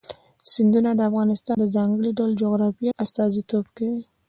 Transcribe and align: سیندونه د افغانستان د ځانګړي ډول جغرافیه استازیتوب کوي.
سیندونه 0.51 0.91
د 0.95 0.99
افغانستان 1.09 1.55
د 1.59 1.65
ځانګړي 1.75 2.11
ډول 2.17 2.31
جغرافیه 2.41 2.91
استازیتوب 3.03 3.65
کوي. 3.77 4.01